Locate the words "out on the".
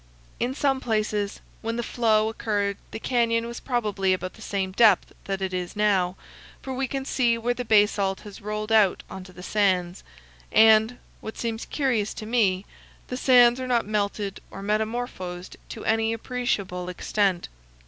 8.71-9.43